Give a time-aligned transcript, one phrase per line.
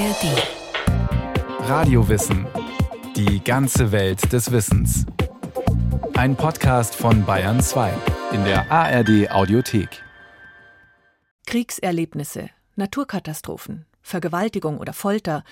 [0.00, 1.68] ARD.
[1.68, 2.46] Radiowissen.
[3.16, 5.04] Die ganze Welt des Wissens.
[6.14, 7.92] Ein Podcast von Bayern 2
[8.32, 10.02] in der ARD Audiothek.
[11.46, 15.44] Kriegserlebnisse, Naturkatastrophen, Vergewaltigung oder Folter.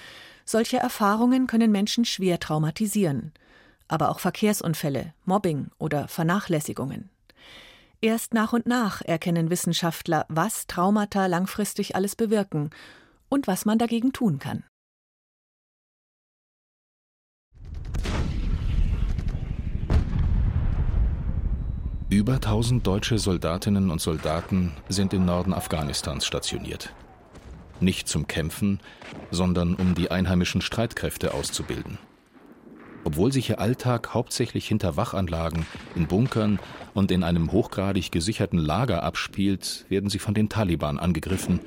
[0.47, 3.33] Solche Erfahrungen können Menschen schwer traumatisieren.
[3.87, 7.11] Aber auch Verkehrsunfälle, Mobbing oder Vernachlässigungen.
[8.01, 12.71] Erst nach und nach erkennen Wissenschaftler, was Traumata langfristig alles bewirken
[13.29, 14.65] und was man dagegen tun kann.
[22.11, 26.95] Über 1000 deutsche Soldatinnen und Soldaten sind im Norden Afghanistans stationiert.
[27.81, 28.81] Nicht zum Kämpfen,
[29.31, 31.99] sondern um die einheimischen Streitkräfte auszubilden.
[33.05, 36.59] Obwohl sich ihr Alltag hauptsächlich hinter Wachanlagen, in Bunkern
[36.95, 41.61] und in einem hochgradig gesicherten Lager abspielt, werden sie von den Taliban angegriffen,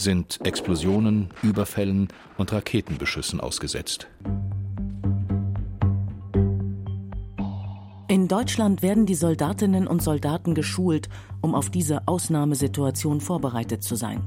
[0.00, 4.08] sind Explosionen, Überfällen und Raketenbeschüssen ausgesetzt.
[8.08, 11.08] In Deutschland werden die Soldatinnen und Soldaten geschult,
[11.42, 14.22] um auf diese Ausnahmesituation vorbereitet zu sein.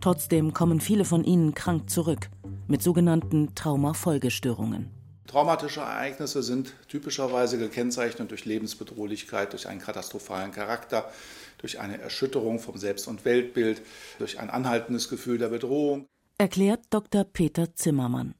[0.00, 2.28] Trotzdem kommen viele von ihnen krank zurück,
[2.66, 4.90] mit sogenannten Traumafolgestörungen.
[5.28, 11.10] Traumatische Ereignisse sind typischerweise gekennzeichnet durch Lebensbedrohlichkeit, durch einen katastrophalen Charakter,
[11.58, 13.82] durch eine Erschütterung vom Selbst- und Weltbild,
[14.18, 16.06] durch ein anhaltendes Gefühl der Bedrohung.
[16.38, 17.24] Erklärt Dr.
[17.24, 18.34] Peter Zimmermann.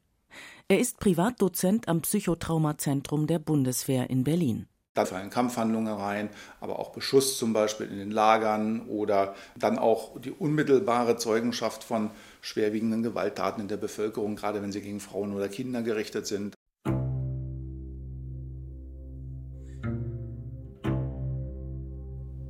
[0.69, 4.67] Er ist Privatdozent am Psychotraumazentrum der Bundeswehr in Berlin.
[4.99, 6.29] Da fallen Kampfhandlungen rein,
[6.61, 12.11] aber auch Beschuss zum Beispiel in den Lagern oder dann auch die unmittelbare Zeugenschaft von
[12.41, 16.58] schwerwiegenden Gewalttaten in der Bevölkerung, gerade wenn sie gegen Frauen oder Kinder gerichtet sind.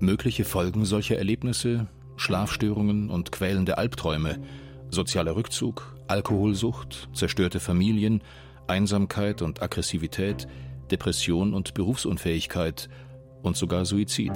[0.01, 4.39] Mögliche Folgen solcher Erlebnisse Schlafstörungen und quälende Albträume,
[4.91, 8.23] sozialer Rückzug, Alkoholsucht, zerstörte Familien,
[8.67, 10.47] Einsamkeit und Aggressivität,
[10.91, 12.89] Depression und Berufsunfähigkeit
[13.43, 14.33] und sogar Suizid.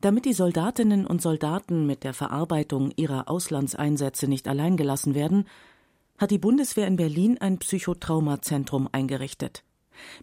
[0.00, 5.46] Damit die Soldatinnen und Soldaten mit der Verarbeitung ihrer Auslandseinsätze nicht allein gelassen werden,
[6.18, 9.64] hat die Bundeswehr in Berlin ein Psychotraumazentrum eingerichtet.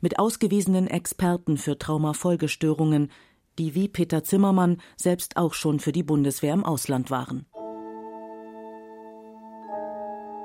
[0.02, 3.10] Mit ausgewiesenen Experten für Traumafolgestörungen,
[3.58, 7.46] die wie Peter Zimmermann selbst auch schon für die Bundeswehr im Ausland waren.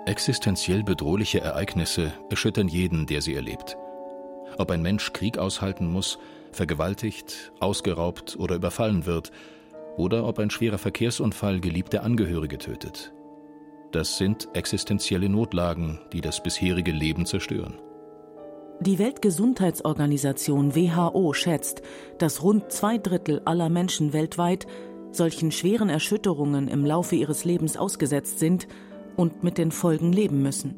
[0.07, 3.77] Existenziell bedrohliche Ereignisse erschüttern jeden, der sie erlebt.
[4.57, 6.19] Ob ein Mensch Krieg aushalten muss,
[6.53, 9.33] vergewaltigt, ausgeraubt oder überfallen wird,
[9.97, 13.13] oder ob ein schwerer Verkehrsunfall geliebte Angehörige tötet.
[13.93, 17.81] Das sind existenzielle Notlagen, die das bisherige Leben zerstören.
[18.81, 21.81] Die Weltgesundheitsorganisation WHO schätzt,
[22.19, 24.67] dass rund zwei Drittel aller Menschen weltweit
[25.13, 28.69] solchen schweren Erschütterungen im Laufe ihres Lebens ausgesetzt sind
[29.17, 30.75] und mit den Folgen leben müssen.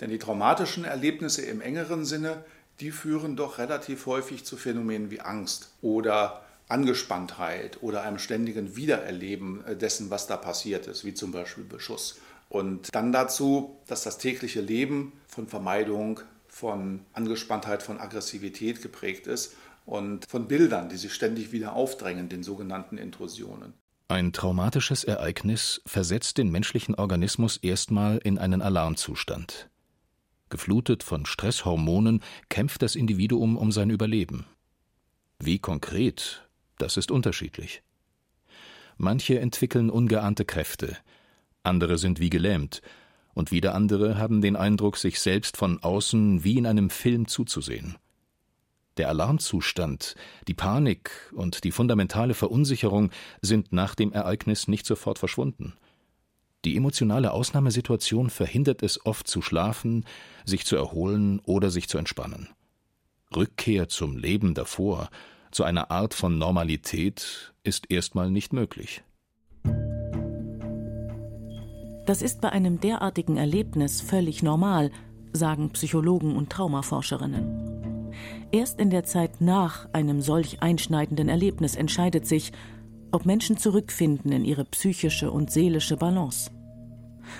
[0.00, 2.44] Denn die traumatischen Erlebnisse im engeren Sinne,
[2.80, 9.64] die führen doch relativ häufig zu Phänomenen wie Angst oder Angespanntheit oder einem ständigen Wiedererleben
[9.80, 12.18] dessen, was da passiert ist, wie zum Beispiel Beschuss.
[12.50, 16.20] Und dann dazu, dass das tägliche Leben von Vermeidung,
[16.52, 22.42] von Angespanntheit, von Aggressivität geprägt ist und von Bildern, die sich ständig wieder aufdrängen, den
[22.42, 23.72] sogenannten Intrusionen.
[24.08, 29.70] Ein traumatisches Ereignis versetzt den menschlichen Organismus erstmal in einen Alarmzustand.
[30.50, 34.44] Geflutet von Stresshormonen kämpft das Individuum um sein Überleben.
[35.38, 36.46] Wie konkret,
[36.76, 37.82] das ist unterschiedlich.
[38.98, 40.98] Manche entwickeln ungeahnte Kräfte,
[41.62, 42.82] andere sind wie gelähmt,
[43.34, 47.96] und wieder andere haben den Eindruck, sich selbst von außen wie in einem Film zuzusehen.
[48.98, 50.14] Der Alarmzustand,
[50.48, 53.10] die Panik und die fundamentale Verunsicherung
[53.40, 55.72] sind nach dem Ereignis nicht sofort verschwunden.
[56.64, 60.04] Die emotionale Ausnahmesituation verhindert es oft zu schlafen,
[60.44, 62.48] sich zu erholen oder sich zu entspannen.
[63.34, 65.08] Rückkehr zum Leben davor,
[65.50, 69.02] zu einer Art von Normalität, ist erstmal nicht möglich.
[72.06, 74.90] Das ist bei einem derartigen Erlebnis völlig normal,
[75.32, 78.12] sagen Psychologen und Traumaforscherinnen.
[78.50, 82.52] Erst in der Zeit nach einem solch einschneidenden Erlebnis entscheidet sich,
[83.12, 86.50] ob Menschen zurückfinden in ihre psychische und seelische Balance.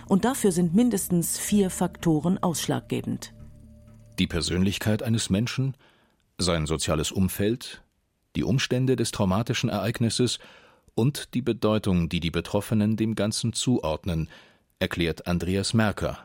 [0.08, 3.34] Und dafür sind mindestens vier Faktoren ausschlaggebend.
[4.18, 5.76] Die Persönlichkeit eines Menschen,
[6.38, 7.82] sein soziales Umfeld,
[8.36, 10.38] die Umstände des traumatischen Ereignisses
[10.94, 14.28] und die Bedeutung, die die Betroffenen dem Ganzen zuordnen,
[14.82, 16.18] erklärt Andreas Merker,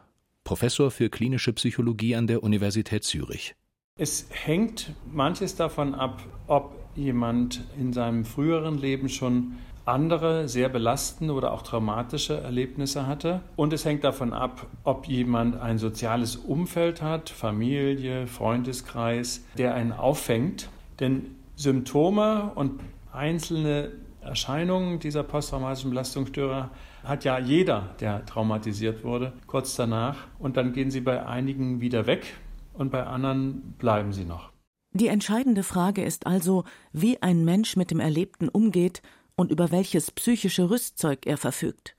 [0.44, 3.54] Professor für klinische Psychologie an der Universität Zürich.
[4.00, 11.36] Es hängt manches davon ab, ob jemand in seinem früheren Leben schon andere sehr belastende
[11.36, 13.42] oder auch traumatische Erlebnisse hatte.
[13.56, 19.94] Und es hängt davon ab, ob jemand ein soziales Umfeld hat, Familie, Freundeskreis, der einen
[19.94, 20.69] auffängt.
[21.00, 22.81] Denn Symptome und
[23.13, 26.69] einzelne Erscheinungen dieser posttraumatischen Belastungsstörung
[27.07, 30.27] hat ja jeder, der traumatisiert wurde, kurz danach.
[30.39, 32.36] Und dann gehen sie bei einigen wieder weg
[32.74, 34.51] und bei anderen bleiben sie noch.
[34.92, 39.01] Die entscheidende Frage ist also, wie ein Mensch mit dem Erlebten umgeht
[39.36, 41.95] und über welches psychische Rüstzeug er verfügt.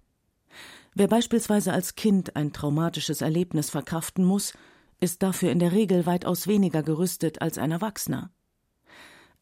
[0.95, 4.53] Wer beispielsweise als Kind ein traumatisches Erlebnis verkraften muss,
[5.01, 8.31] ist dafür in der Regel weitaus weniger gerüstet als ein Erwachsener.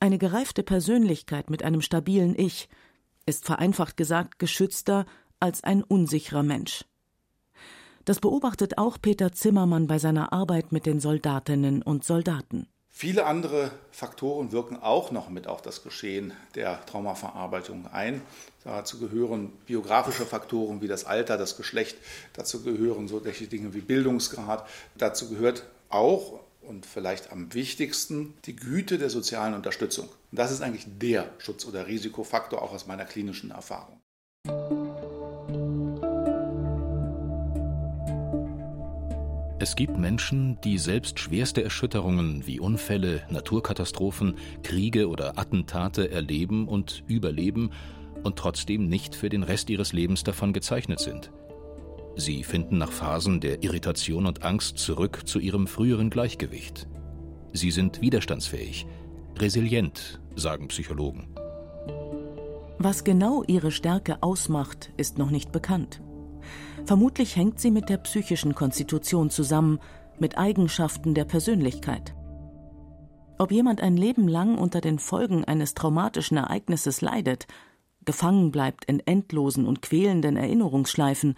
[0.00, 2.68] Eine gereifte Persönlichkeit mit einem stabilen Ich
[3.24, 5.06] ist vereinfacht gesagt geschützter
[5.40, 6.84] als ein unsicherer Mensch.
[8.04, 12.68] Das beobachtet auch Peter Zimmermann bei seiner Arbeit mit den Soldatinnen und Soldaten.
[12.98, 18.22] Viele andere Faktoren wirken auch noch mit auf das Geschehen der Traumaverarbeitung ein.
[18.64, 21.98] Dazu gehören biografische Faktoren wie das Alter, das Geschlecht.
[22.32, 24.66] Dazu gehören solche Dinge wie Bildungsgrad.
[24.96, 30.08] Dazu gehört auch und vielleicht am wichtigsten die Güte der sozialen Unterstützung.
[30.30, 34.00] Und das ist eigentlich der Schutz- oder Risikofaktor auch aus meiner klinischen Erfahrung.
[39.66, 47.02] Es gibt Menschen, die selbst schwerste Erschütterungen wie Unfälle, Naturkatastrophen, Kriege oder Attentate erleben und
[47.08, 47.72] überleben
[48.22, 51.32] und trotzdem nicht für den Rest ihres Lebens davon gezeichnet sind.
[52.14, 56.86] Sie finden nach Phasen der Irritation und Angst zurück zu ihrem früheren Gleichgewicht.
[57.52, 58.86] Sie sind widerstandsfähig,
[59.36, 61.26] resilient, sagen Psychologen.
[62.78, 66.00] Was genau ihre Stärke ausmacht, ist noch nicht bekannt.
[66.84, 69.80] Vermutlich hängt sie mit der psychischen Konstitution zusammen,
[70.18, 72.14] mit Eigenschaften der Persönlichkeit.
[73.38, 77.46] Ob jemand ein Leben lang unter den Folgen eines traumatischen Ereignisses leidet,
[78.04, 81.36] gefangen bleibt in endlosen und quälenden Erinnerungsschleifen,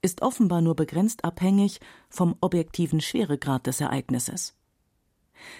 [0.00, 4.54] ist offenbar nur begrenzt abhängig vom objektiven Schweregrad des Ereignisses.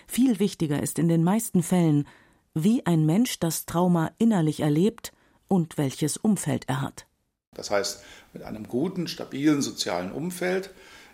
[0.07, 2.07] Viel wichtiger ist in den meisten Fällen,
[2.53, 5.13] wie ein Mensch das Trauma innerlich erlebt
[5.49, 7.07] und welches Umfeld er hat.
[7.55, 8.03] Das heißt,
[8.33, 10.71] mit einem guten, stabilen sozialen Umfeld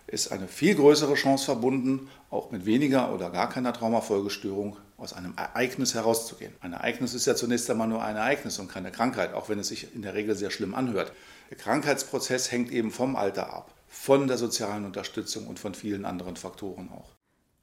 [0.07, 5.33] ist eine viel größere Chance verbunden, auch mit weniger oder gar keiner Traumafolgestörung aus einem
[5.37, 6.53] Ereignis herauszugehen.
[6.59, 9.69] Ein Ereignis ist ja zunächst einmal nur ein Ereignis und keine Krankheit, auch wenn es
[9.69, 11.11] sich in der Regel sehr schlimm anhört.
[11.49, 16.35] Der Krankheitsprozess hängt eben vom Alter ab, von der sozialen Unterstützung und von vielen anderen
[16.35, 17.11] Faktoren auch.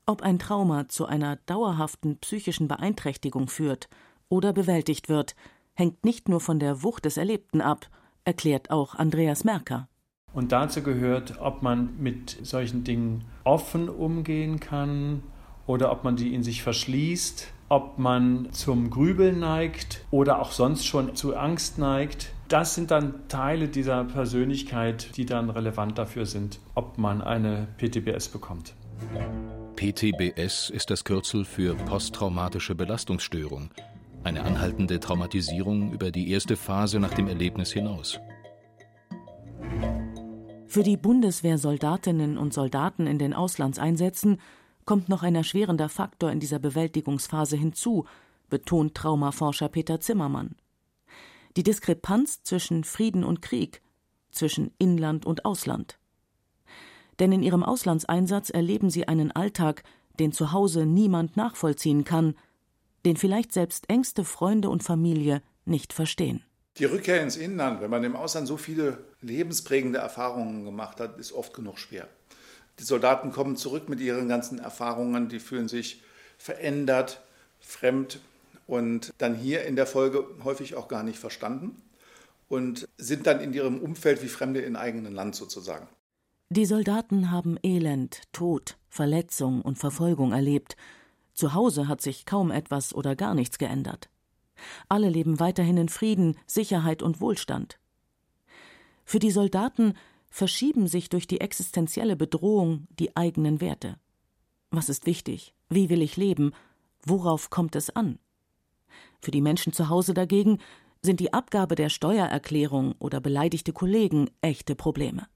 [0.06, 3.88] Ob ein Trauma zu einer dauerhaften psychischen Beeinträchtigung führt
[4.28, 5.36] oder bewältigt wird,
[5.75, 7.88] hängt nicht nur von der Wucht des Erlebten ab,
[8.28, 9.88] erklärt auch Andreas Merker.
[10.34, 15.22] Und dazu gehört, ob man mit solchen Dingen offen umgehen kann
[15.66, 20.86] oder ob man die in sich verschließt, ob man zum Grübeln neigt oder auch sonst
[20.86, 22.28] schon zu Angst neigt.
[22.48, 28.28] Das sind dann Teile dieser Persönlichkeit, die dann relevant dafür sind, ob man eine PTBS
[28.28, 28.75] bekommt.
[29.76, 33.70] PTBS ist das Kürzel für posttraumatische Belastungsstörung
[34.25, 38.19] eine anhaltende Traumatisierung über die erste Phase nach dem Erlebnis hinaus.
[40.67, 44.41] Für die Bundeswehrsoldatinnen und Soldaten in den Auslandseinsätzen
[44.85, 48.05] kommt noch ein erschwerender Faktor in dieser Bewältigungsphase hinzu,
[48.50, 50.56] betont Traumaforscher Peter Zimmermann.
[51.56, 53.82] Die Diskrepanz zwischen Frieden und Krieg,
[54.31, 55.99] zwischen Inland und Ausland.
[57.19, 59.83] Denn in ihrem Auslandseinsatz erleben sie einen Alltag,
[60.19, 62.35] den zu Hause niemand nachvollziehen kann,
[63.05, 66.43] den vielleicht selbst engste Freunde und Familie nicht verstehen.
[66.78, 71.33] Die Rückkehr ins Inland, wenn man im Ausland so viele lebensprägende Erfahrungen gemacht hat, ist
[71.33, 72.09] oft genug schwer.
[72.78, 76.02] Die Soldaten kommen zurück mit ihren ganzen Erfahrungen, die fühlen sich
[76.38, 77.21] verändert,
[77.61, 78.21] fremd
[78.69, 81.83] und dann hier in der Folge häufig auch gar nicht verstanden
[82.49, 85.88] und sind dann in ihrem Umfeld wie Fremde in eigenen Land sozusagen.
[86.50, 90.76] Die Soldaten haben Elend, Tod, Verletzung und Verfolgung erlebt
[91.38, 94.11] zu Hause hat sich kaum etwas oder gar nichts geändert.
[94.88, 97.78] Alle leben weiterhin in Frieden, Sicherheit und Wohlstand.
[99.04, 99.95] Für die Soldaten
[100.28, 103.99] verschieben sich durch die existenzielle Bedrohung die eigenen Werte.
[104.71, 105.54] Was ist wichtig?
[105.71, 106.52] Wie will ich leben?
[107.04, 108.18] Worauf kommt es an?
[109.21, 110.59] Für die Menschen zu Hause dagegen
[111.00, 115.26] sind die Abgabe der Steuererklärung oder beleidigte Kollegen echte Probleme.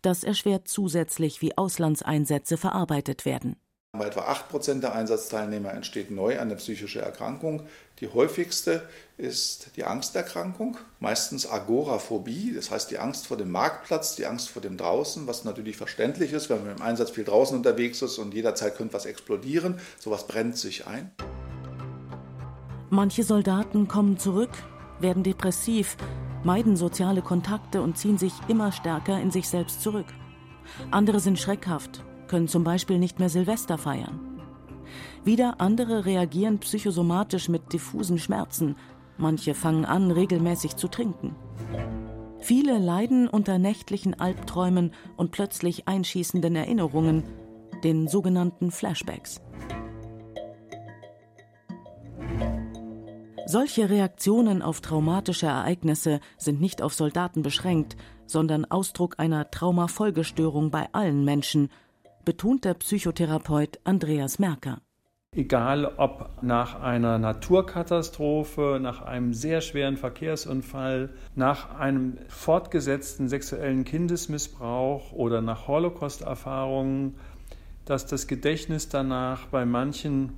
[0.00, 3.56] Das erschwert zusätzlich, wie Auslandseinsätze verarbeitet werden.
[3.94, 7.64] Bei etwa 8% der Einsatzteilnehmer entsteht neu eine psychische Erkrankung.
[8.00, 14.24] Die häufigste ist die Angsterkrankung, meistens Agoraphobie, das heißt die Angst vor dem Marktplatz, die
[14.24, 18.00] Angst vor dem Draußen, was natürlich verständlich ist, wenn man im Einsatz viel draußen unterwegs
[18.00, 19.78] ist und jederzeit könnte was explodieren.
[19.98, 21.10] Sowas brennt sich ein.
[22.88, 24.52] Manche Soldaten kommen zurück,
[25.00, 25.98] werden depressiv,
[26.44, 30.06] meiden soziale Kontakte und ziehen sich immer stärker in sich selbst zurück.
[30.90, 32.02] Andere sind schreckhaft,
[32.32, 34.18] können zum Beispiel nicht mehr Silvester feiern.
[35.22, 38.76] Wieder andere reagieren psychosomatisch mit diffusen Schmerzen,
[39.18, 41.36] manche fangen an, regelmäßig zu trinken.
[42.38, 47.24] Viele leiden unter nächtlichen Albträumen und plötzlich einschießenden Erinnerungen,
[47.84, 49.42] den sogenannten Flashbacks.
[53.44, 60.88] Solche Reaktionen auf traumatische Ereignisse sind nicht auf Soldaten beschränkt, sondern Ausdruck einer Traumafolgestörung bei
[60.92, 61.68] allen Menschen,
[62.24, 64.80] betont der Psychotherapeut Andreas Merker.
[65.34, 75.12] Egal ob nach einer Naturkatastrophe, nach einem sehr schweren Verkehrsunfall, nach einem fortgesetzten sexuellen Kindesmissbrauch
[75.12, 77.14] oder nach Holocaust-Erfahrungen,
[77.86, 80.34] dass das Gedächtnis danach bei manchen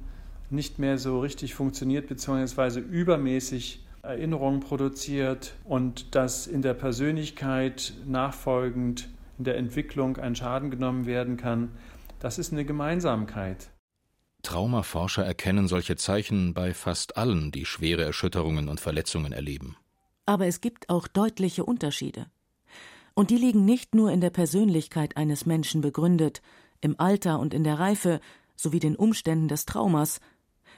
[0.50, 9.08] nicht mehr so richtig funktioniert, beziehungsweise übermäßig Erinnerungen produziert und dass in der Persönlichkeit nachfolgend
[9.38, 11.72] in der Entwicklung ein Schaden genommen werden kann,
[12.20, 13.70] das ist eine Gemeinsamkeit.
[14.42, 19.76] Traumaforscher erkennen solche Zeichen bei fast allen, die schwere Erschütterungen und Verletzungen erleben.
[20.26, 22.26] Aber es gibt auch deutliche Unterschiede.
[23.14, 26.42] Und die liegen nicht nur in der Persönlichkeit eines Menschen begründet,
[26.80, 28.20] im Alter und in der Reife
[28.56, 30.20] sowie den Umständen des Traumas,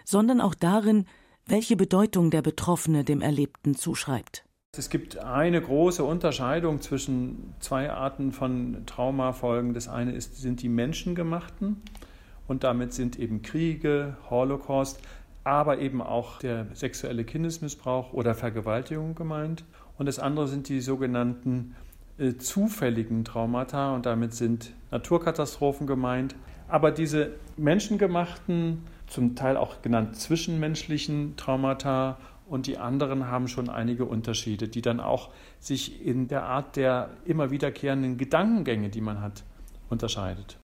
[0.04, 1.06] sondern auch darin,
[1.46, 4.45] welche Bedeutung der Betroffene dem Erlebten zuschreibt.
[4.78, 9.74] Es gibt eine große Unterscheidung zwischen zwei Arten von Traumafolgen.
[9.74, 11.82] Das eine ist, sind die menschengemachten
[12.46, 15.00] und damit sind eben Kriege, Holocaust,
[15.44, 19.64] aber eben auch der sexuelle Kindesmissbrauch oder Vergewaltigung gemeint.
[19.98, 21.74] Und das andere sind die sogenannten
[22.18, 26.34] äh, zufälligen Traumata und damit sind Naturkatastrophen gemeint.
[26.68, 34.04] Aber diese menschengemachten zum Teil auch genannt zwischenmenschlichen Traumata und die anderen haben schon einige
[34.04, 39.44] Unterschiede, die dann auch sich in der Art der immer wiederkehrenden Gedankengänge, die man hat,
[39.88, 40.58] unterscheidet.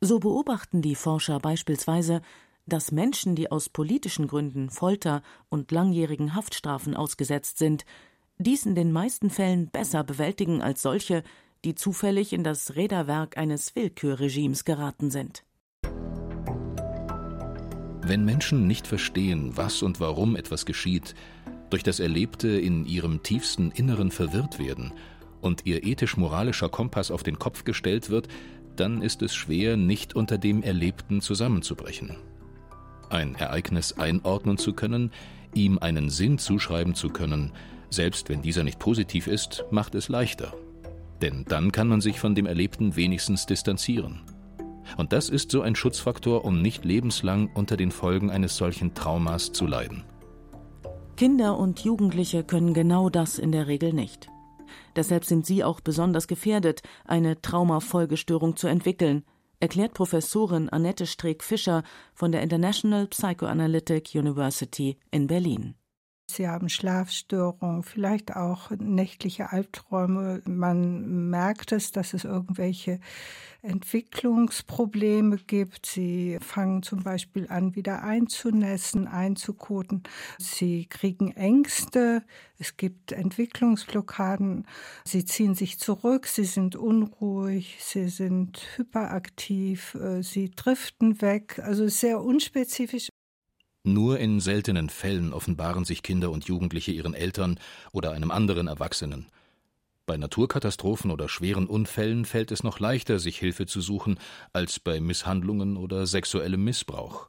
[0.00, 2.22] So beobachten die Forscher beispielsweise,
[2.66, 7.84] dass Menschen, die aus politischen Gründen Folter und langjährigen Haftstrafen ausgesetzt sind,
[8.38, 11.22] dies in den meisten Fällen besser bewältigen als solche,
[11.64, 15.44] die zufällig in das Räderwerk eines Willkürregimes geraten sind.
[18.10, 21.14] Wenn Menschen nicht verstehen, was und warum etwas geschieht,
[21.70, 24.92] durch das Erlebte in ihrem tiefsten Inneren verwirrt werden
[25.40, 28.26] und ihr ethisch-moralischer Kompass auf den Kopf gestellt wird,
[28.74, 32.16] dann ist es schwer, nicht unter dem Erlebten zusammenzubrechen.
[33.10, 35.12] Ein Ereignis einordnen zu können,
[35.54, 37.52] ihm einen Sinn zuschreiben zu können,
[37.90, 40.52] selbst wenn dieser nicht positiv ist, macht es leichter.
[41.22, 44.22] Denn dann kann man sich von dem Erlebten wenigstens distanzieren.
[44.96, 49.52] Und das ist so ein Schutzfaktor, um nicht lebenslang unter den Folgen eines solchen Traumas
[49.52, 50.04] zu leiden.
[51.16, 54.28] Kinder und Jugendliche können genau das in der Regel nicht.
[54.96, 59.24] Deshalb sind sie auch besonders gefährdet, eine Traumafolgestörung zu entwickeln,
[59.60, 61.82] erklärt Professorin Annette Streeck-Fischer
[62.14, 65.74] von der International Psychoanalytic University in Berlin.
[66.34, 70.42] Sie haben Schlafstörungen, vielleicht auch nächtliche Albträume.
[70.46, 73.00] Man merkt es, dass es irgendwelche
[73.62, 75.86] Entwicklungsprobleme gibt.
[75.86, 80.02] Sie fangen zum Beispiel an, wieder einzunässen, einzukoten.
[80.38, 82.22] Sie kriegen Ängste.
[82.58, 84.66] Es gibt Entwicklungsblockaden.
[85.04, 86.26] Sie ziehen sich zurück.
[86.26, 87.78] Sie sind unruhig.
[87.80, 89.94] Sie sind hyperaktiv.
[89.94, 91.60] Äh, sie driften weg.
[91.62, 93.08] Also sehr unspezifisch.
[93.82, 97.58] Nur in seltenen Fällen offenbaren sich Kinder und Jugendliche ihren Eltern
[97.92, 99.26] oder einem anderen Erwachsenen.
[100.04, 104.18] Bei Naturkatastrophen oder schweren Unfällen fällt es noch leichter, sich Hilfe zu suchen,
[104.52, 107.28] als bei Misshandlungen oder sexuellem Missbrauch.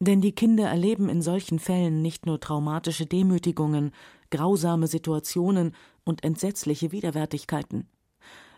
[0.00, 3.92] Denn die Kinder erleben in solchen Fällen nicht nur traumatische Demütigungen,
[4.30, 5.74] grausame Situationen
[6.04, 7.86] und entsetzliche Widerwärtigkeiten,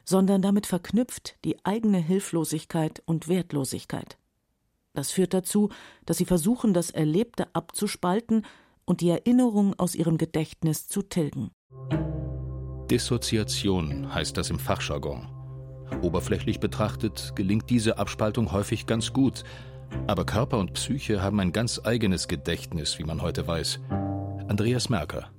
[0.04, 4.18] sondern damit verknüpft die eigene Hilflosigkeit und Wertlosigkeit.
[4.94, 5.70] Das führt dazu,
[6.04, 8.44] dass sie versuchen, das Erlebte abzuspalten
[8.84, 11.50] und die Erinnerung aus ihrem Gedächtnis zu tilgen.
[12.90, 15.28] Dissoziation heißt das im Fachjargon.
[16.02, 19.44] Oberflächlich betrachtet gelingt diese Abspaltung häufig ganz gut,
[20.06, 23.80] aber Körper und Psyche haben ein ganz eigenes Gedächtnis, wie man heute weiß.
[24.48, 25.30] Andreas Merker.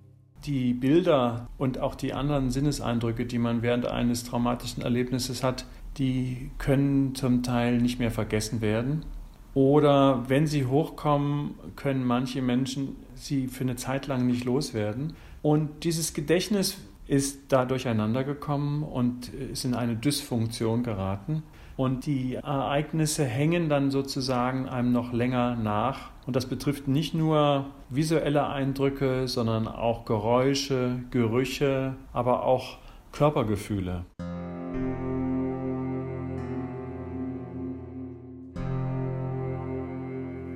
[0.45, 5.65] Die Bilder und auch die anderen Sinneseindrücke, die man während eines traumatischen Erlebnisses hat,
[5.97, 9.05] die können zum Teil nicht mehr vergessen werden.
[9.53, 15.13] Oder wenn sie hochkommen, können manche Menschen sie für eine Zeit lang nicht loswerden.
[15.41, 21.43] Und dieses Gedächtnis ist da durcheinander gekommen und ist in eine Dysfunktion geraten.
[21.75, 27.65] Und die Ereignisse hängen dann sozusagen einem noch länger nach Und das betrifft nicht nur
[27.89, 32.77] visuelle Eindrücke, sondern auch Geräusche, Gerüche, aber auch
[33.11, 34.05] Körpergefühle.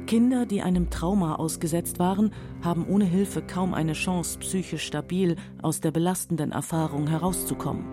[0.08, 2.32] Kinder, die einem Trauma ausgesetzt waren,
[2.64, 7.86] haben ohne Hilfe kaum eine Chance, psychisch stabil aus der belastenden Erfahrung herauszukommen.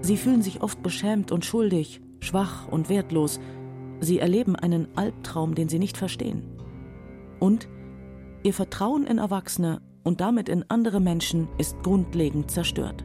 [0.00, 3.38] Sie fühlen sich oft beschämt und schuldig, schwach und wertlos.
[4.00, 6.42] Sie erleben einen Albtraum, den sie nicht verstehen.
[7.38, 7.68] Und
[8.42, 13.04] ihr Vertrauen in Erwachsene und damit in andere Menschen ist grundlegend zerstört.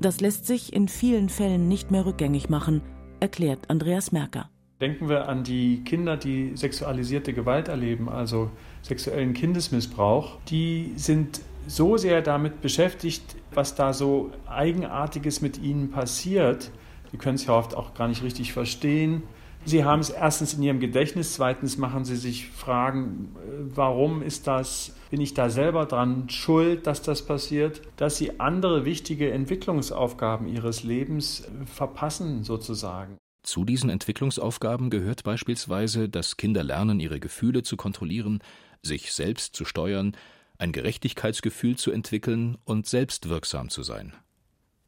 [0.00, 2.82] Das lässt sich in vielen Fällen nicht mehr rückgängig machen,
[3.20, 4.51] erklärt Andreas Merker.
[4.82, 8.50] Denken wir an die Kinder, die sexualisierte Gewalt erleben, also
[8.82, 10.38] sexuellen Kindesmissbrauch.
[10.48, 13.22] Die sind so sehr damit beschäftigt,
[13.54, 16.72] was da so Eigenartiges mit ihnen passiert.
[17.12, 19.22] Die können es ja oft auch gar nicht richtig verstehen.
[19.64, 23.36] Sie haben es erstens in ihrem Gedächtnis, zweitens machen sie sich Fragen,
[23.72, 28.84] warum ist das, bin ich da selber dran schuld, dass das passiert, dass sie andere
[28.84, 33.21] wichtige Entwicklungsaufgaben ihres Lebens verpassen sozusagen.
[33.42, 38.40] Zu diesen Entwicklungsaufgaben gehört beispielsweise, dass Kinder lernen, ihre Gefühle zu kontrollieren,
[38.82, 40.16] sich selbst zu steuern,
[40.58, 44.12] ein Gerechtigkeitsgefühl zu entwickeln und selbstwirksam zu sein.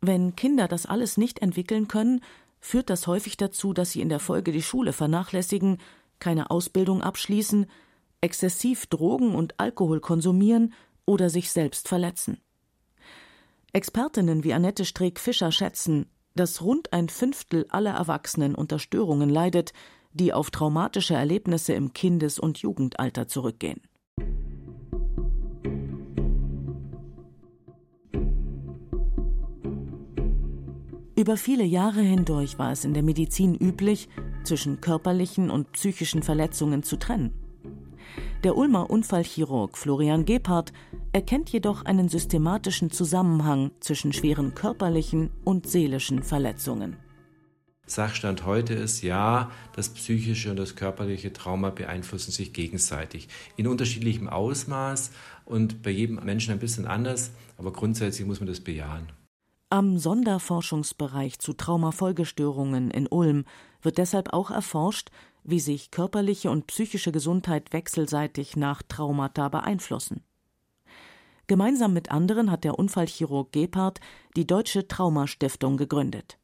[0.00, 2.20] Wenn Kinder das alles nicht entwickeln können,
[2.60, 5.78] führt das häufig dazu, dass sie in der Folge die Schule vernachlässigen,
[6.20, 7.66] keine Ausbildung abschließen,
[8.20, 10.72] exzessiv Drogen und Alkohol konsumieren
[11.06, 12.38] oder sich selbst verletzen.
[13.72, 19.72] Expertinnen wie Annette Streeck-Fischer schätzen, dass rund ein Fünftel aller Erwachsenen unter Störungen leidet,
[20.12, 23.80] die auf traumatische Erlebnisse im Kindes- und Jugendalter zurückgehen.
[31.16, 34.08] Über viele Jahre hindurch war es in der Medizin üblich,
[34.42, 37.32] zwischen körperlichen und psychischen Verletzungen zu trennen.
[38.42, 40.72] Der Ulmer Unfallchirurg Florian Gebhardt
[41.14, 46.96] erkennt jedoch einen systematischen Zusammenhang zwischen schweren körperlichen und seelischen Verletzungen.
[47.86, 54.28] Sachstand heute ist ja, das psychische und das körperliche Trauma beeinflussen sich gegenseitig in unterschiedlichem
[54.28, 55.12] Ausmaß
[55.44, 59.12] und bei jedem Menschen ein bisschen anders, aber grundsätzlich muss man das bejahen.
[59.70, 63.44] Am Sonderforschungsbereich zu Traumafolgestörungen in Ulm
[63.82, 65.10] wird deshalb auch erforscht,
[65.44, 70.24] wie sich körperliche und psychische Gesundheit wechselseitig nach Traumata beeinflussen.
[71.46, 74.00] Gemeinsam mit anderen hat der Unfallchirurg Gebhardt
[74.36, 76.38] die Deutsche Traumastiftung gegründet.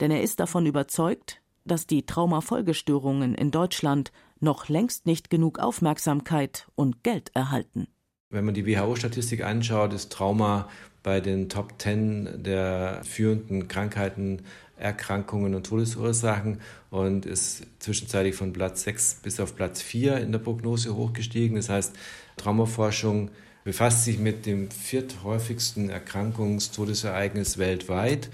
[0.00, 6.66] Denn er ist davon überzeugt, dass die Traumafolgestörungen in Deutschland noch längst nicht genug Aufmerksamkeit
[6.74, 7.86] und Geld erhalten.
[8.30, 10.68] Wenn man die WHO-Statistik anschaut, ist Trauma
[11.02, 14.42] bei den Top Ten der führenden Krankheiten,
[14.76, 20.38] Erkrankungen und Todesursachen und ist zwischenzeitlich von Platz 6 bis auf Platz 4 in der
[20.38, 21.56] Prognose hochgestiegen.
[21.56, 21.94] Das heißt,
[22.36, 23.30] Traumaforschung
[23.64, 28.30] befasst sich mit dem vierthäufigsten Erkrankungs-Todesereignis weltweit.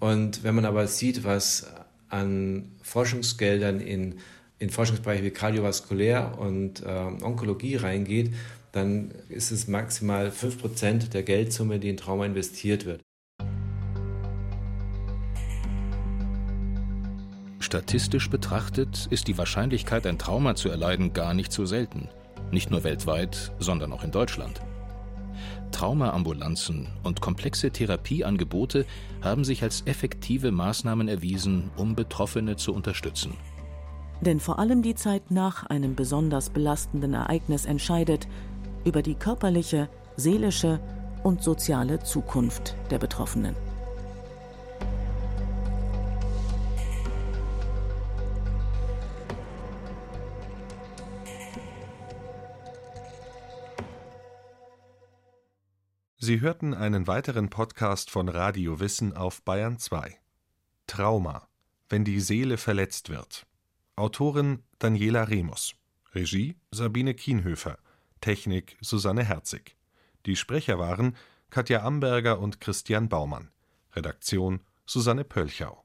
[0.00, 1.66] Und wenn man aber sieht, was
[2.08, 4.16] an Forschungsgeldern in,
[4.58, 6.88] in Forschungsbereiche wie Kardiovaskulär und äh,
[7.22, 8.32] Onkologie reingeht,
[8.72, 13.02] dann ist es maximal 5% der Geldsumme, die in Trauma investiert wird.
[17.60, 22.08] Statistisch betrachtet ist die Wahrscheinlichkeit, ein Trauma zu erleiden, gar nicht so selten.
[22.50, 24.60] Nicht nur weltweit, sondern auch in Deutschland.
[25.70, 28.86] Traumaambulanzen und komplexe Therapieangebote
[29.22, 33.34] haben sich als effektive Maßnahmen erwiesen, um Betroffene zu unterstützen.
[34.20, 38.26] Denn vor allem die Zeit nach einem besonders belastenden Ereignis entscheidet,
[38.84, 40.80] über die körperliche, seelische
[41.22, 43.54] und soziale Zukunft der Betroffenen.
[56.28, 60.14] Sie hörten einen weiteren Podcast von Radio Wissen auf Bayern 2.
[60.86, 61.48] Trauma,
[61.88, 63.46] wenn die Seele verletzt wird.
[63.96, 65.74] Autorin Daniela Remus.
[66.12, 67.78] Regie Sabine Kienhöfer.
[68.20, 69.78] Technik Susanne Herzig.
[70.26, 71.16] Die Sprecher waren
[71.48, 73.50] Katja Amberger und Christian Baumann.
[73.94, 75.82] Redaktion Susanne Pölchau